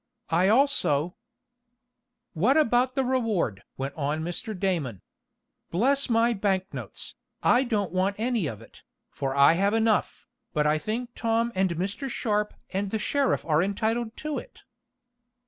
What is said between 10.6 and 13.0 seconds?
I think Tom and Mr. Sharp and the